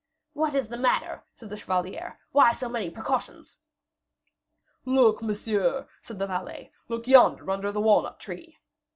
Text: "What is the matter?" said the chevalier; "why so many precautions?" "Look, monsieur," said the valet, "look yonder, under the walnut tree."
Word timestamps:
"What 0.33 0.55
is 0.55 0.67
the 0.67 0.79
matter?" 0.79 1.23
said 1.35 1.51
the 1.51 1.55
chevalier; 1.55 2.17
"why 2.31 2.53
so 2.53 2.67
many 2.67 2.89
precautions?" 2.89 3.59
"Look, 4.83 5.21
monsieur," 5.21 5.87
said 6.01 6.17
the 6.17 6.25
valet, 6.25 6.71
"look 6.89 7.05
yonder, 7.07 7.51
under 7.51 7.71
the 7.71 7.81
walnut 7.81 8.19
tree." 8.19 8.57